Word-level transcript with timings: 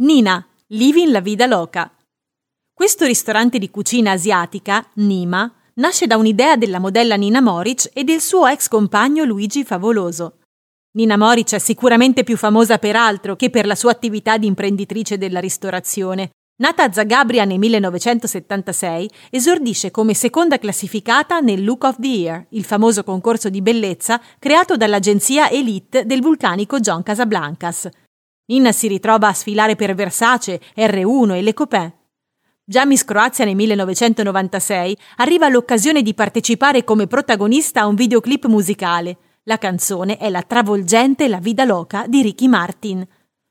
Nina, 0.00 0.46
Living 0.68 1.10
la 1.10 1.20
Vida 1.20 1.46
Loca. 1.46 1.92
Questo 2.72 3.04
ristorante 3.04 3.58
di 3.58 3.68
cucina 3.68 4.12
asiatica, 4.12 4.88
Nima, 4.94 5.52
nasce 5.74 6.06
da 6.06 6.16
un'idea 6.16 6.54
della 6.54 6.78
modella 6.78 7.16
Nina 7.16 7.40
Moric 7.40 7.90
e 7.92 8.04
del 8.04 8.20
suo 8.20 8.46
ex 8.46 8.68
compagno 8.68 9.24
Luigi 9.24 9.64
Favoloso. 9.64 10.38
Nina 10.92 11.16
Moric 11.16 11.54
è 11.54 11.58
sicuramente 11.58 12.22
più 12.22 12.36
famosa 12.36 12.78
per 12.78 12.94
altro 12.94 13.34
che 13.34 13.50
per 13.50 13.66
la 13.66 13.74
sua 13.74 13.90
attività 13.90 14.38
di 14.38 14.46
imprenditrice 14.46 15.18
della 15.18 15.40
ristorazione. 15.40 16.30
Nata 16.58 16.84
a 16.84 16.92
Zagabria 16.92 17.44
nel 17.44 17.58
1976, 17.58 19.10
esordisce 19.30 19.90
come 19.90 20.14
seconda 20.14 20.58
classificata 20.58 21.40
nel 21.40 21.64
Look 21.64 21.82
of 21.82 21.98
the 21.98 22.06
Year, 22.06 22.46
il 22.50 22.62
famoso 22.62 23.02
concorso 23.02 23.48
di 23.48 23.60
bellezza 23.60 24.20
creato 24.38 24.76
dall'agenzia 24.76 25.50
Elite 25.50 26.06
del 26.06 26.20
vulcanico 26.20 26.78
John 26.78 27.02
Casablancas. 27.02 27.88
Nina 28.50 28.72
si 28.72 28.88
ritrova 28.88 29.28
a 29.28 29.34
sfilare 29.34 29.76
per 29.76 29.94
Versace, 29.94 30.58
R1 30.74 31.34
e 31.34 31.42
Le 31.42 31.52
Copain. 31.52 31.92
Già 32.64 32.86
Miss 32.86 33.04
Croazia 33.04 33.44
nel 33.44 33.54
1996 33.54 34.96
arriva 35.16 35.50
l'occasione 35.50 36.00
di 36.00 36.14
partecipare 36.14 36.82
come 36.82 37.06
protagonista 37.06 37.82
a 37.82 37.86
un 37.86 37.94
videoclip 37.94 38.46
musicale. 38.46 39.18
La 39.42 39.58
canzone 39.58 40.16
è 40.16 40.30
la 40.30 40.40
travolgente 40.40 41.28
La 41.28 41.40
Vida 41.40 41.64
Loca 41.64 42.06
di 42.06 42.22
Ricky 42.22 42.48
Martin. 42.48 43.06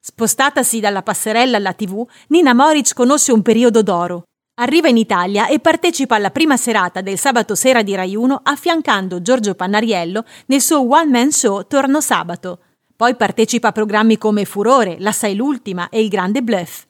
Spostatasi 0.00 0.80
dalla 0.80 1.02
passerella 1.02 1.58
alla 1.58 1.74
TV, 1.74 2.06
Nina 2.28 2.54
Moric 2.54 2.94
conosce 2.94 3.30
un 3.30 3.42
periodo 3.42 3.82
d'oro. 3.82 4.22
Arriva 4.54 4.88
in 4.88 4.96
Italia 4.96 5.48
e 5.48 5.60
partecipa 5.60 6.14
alla 6.14 6.30
prima 6.30 6.56
serata 6.56 7.02
del 7.02 7.18
sabato 7.18 7.54
sera 7.54 7.82
di 7.82 7.94
Rai 7.94 8.16
1 8.16 8.40
affiancando 8.42 9.20
Giorgio 9.20 9.54
Pannariello 9.54 10.24
nel 10.46 10.62
suo 10.62 10.88
one-man 10.88 11.30
show 11.30 11.66
Torno 11.66 12.00
Sabato. 12.00 12.60
Poi 12.98 13.14
partecipa 13.14 13.68
a 13.68 13.72
programmi 13.72 14.18
come 14.18 14.44
Furore, 14.44 14.96
La 14.98 15.12
Sai 15.12 15.36
l'Ultima 15.36 15.88
e 15.88 16.02
Il 16.02 16.08
Grande 16.08 16.42
Bluff. 16.42 16.84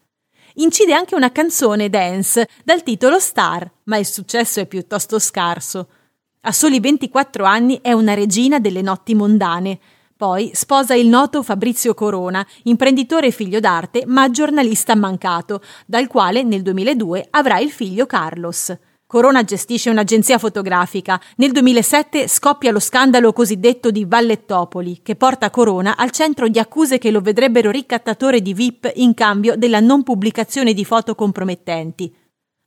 Incide 0.54 0.94
anche 0.94 1.14
una 1.14 1.30
canzone 1.30 1.90
dance 1.90 2.48
dal 2.64 2.82
titolo 2.82 3.18
Star, 3.18 3.70
ma 3.84 3.98
il 3.98 4.06
successo 4.06 4.58
è 4.58 4.64
piuttosto 4.64 5.18
scarso. 5.18 5.88
A 6.40 6.52
soli 6.52 6.80
24 6.80 7.44
anni 7.44 7.80
è 7.82 7.92
una 7.92 8.14
regina 8.14 8.58
delle 8.58 8.80
notti 8.80 9.14
mondane. 9.14 9.78
Poi 10.16 10.50
sposa 10.54 10.94
il 10.94 11.08
noto 11.08 11.42
Fabrizio 11.42 11.92
Corona, 11.92 12.44
imprenditore 12.62 13.30
figlio 13.30 13.60
d'arte, 13.60 14.04
ma 14.06 14.30
giornalista 14.30 14.94
mancato, 14.94 15.60
dal 15.84 16.06
quale 16.06 16.42
nel 16.42 16.62
2002 16.62 17.26
avrà 17.32 17.58
il 17.58 17.70
figlio 17.70 18.06
Carlos. 18.06 18.74
Corona 19.10 19.42
gestisce 19.42 19.88
un'agenzia 19.88 20.36
fotografica. 20.36 21.18
Nel 21.36 21.50
2007 21.52 22.28
scoppia 22.28 22.70
lo 22.70 22.78
scandalo 22.78 23.32
cosiddetto 23.32 23.90
di 23.90 24.04
Vallettopoli, 24.04 25.00
che 25.02 25.16
porta 25.16 25.48
Corona 25.48 25.96
al 25.96 26.10
centro 26.10 26.46
di 26.48 26.58
accuse 26.58 26.98
che 26.98 27.10
lo 27.10 27.22
vedrebbero 27.22 27.70
ricattatore 27.70 28.42
di 28.42 28.52
VIP 28.52 28.92
in 28.96 29.14
cambio 29.14 29.56
della 29.56 29.80
non 29.80 30.02
pubblicazione 30.02 30.74
di 30.74 30.84
foto 30.84 31.14
compromettenti. 31.14 32.14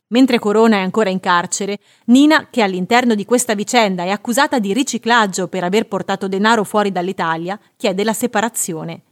Mentre 0.08 0.40
Corona 0.40 0.78
è 0.78 0.80
ancora 0.80 1.10
in 1.10 1.20
carcere, 1.20 1.78
Nina, 2.06 2.48
che 2.50 2.62
all'interno 2.62 3.14
di 3.14 3.24
questa 3.24 3.54
vicenda 3.54 4.02
è 4.02 4.08
accusata 4.08 4.58
di 4.58 4.72
riciclaggio 4.72 5.46
per 5.46 5.62
aver 5.62 5.86
portato 5.86 6.26
denaro 6.26 6.64
fuori 6.64 6.90
dall'Italia, 6.90 7.56
chiede 7.76 8.02
la 8.02 8.12
separazione. 8.12 9.02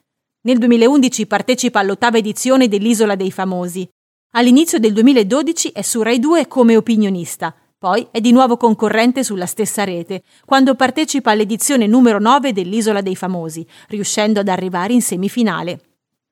Nel 0.40 0.58
2011 0.58 1.28
partecipa 1.28 1.78
all'ottava 1.78 2.18
edizione 2.18 2.66
dell'Isola 2.66 3.14
dei 3.14 3.30
Famosi, 3.30 3.88
All'inizio 4.32 4.78
del 4.78 4.92
2012 4.92 5.70
è 5.70 5.82
su 5.82 6.02
Rai 6.02 6.20
2 6.20 6.46
come 6.46 6.76
opinionista, 6.76 7.52
poi 7.76 8.06
è 8.12 8.20
di 8.20 8.30
nuovo 8.30 8.56
concorrente 8.56 9.24
sulla 9.24 9.46
stessa 9.46 9.82
rete, 9.82 10.22
quando 10.44 10.76
partecipa 10.76 11.32
all'edizione 11.32 11.88
numero 11.88 12.20
9 12.20 12.52
dell'Isola 12.52 13.00
dei 13.00 13.16
Famosi, 13.16 13.66
riuscendo 13.88 14.38
ad 14.38 14.46
arrivare 14.46 14.92
in 14.92 15.02
semifinale. 15.02 15.80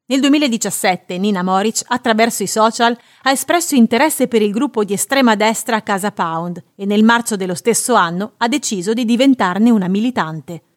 Nel 0.06 0.20
2017 0.20 1.19
Nina 1.19 1.42
Moric, 1.42 1.82
attraverso 1.88 2.44
i 2.44 2.46
social, 2.46 2.96
ha 3.22 3.32
espresso 3.32 3.74
interesse 3.74 4.28
per 4.28 4.42
il 4.42 4.52
gruppo 4.52 4.84
di 4.84 4.92
estrema 4.92 5.34
destra 5.34 5.82
Casa 5.82 6.12
Pound 6.12 6.62
e 6.76 6.86
nel 6.86 7.02
marzo 7.02 7.34
dello 7.34 7.56
stesso 7.56 7.94
anno 7.94 8.34
ha 8.36 8.46
deciso 8.46 8.92
di 8.92 9.04
diventarne 9.04 9.70
una 9.70 9.88
militante. 9.88 10.62